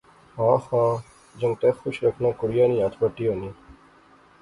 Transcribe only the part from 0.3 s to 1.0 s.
ہاں خاں،